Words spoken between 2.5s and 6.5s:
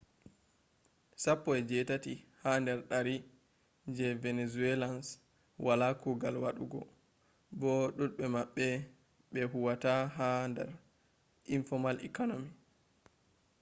dar dari je venezuelans wala kugal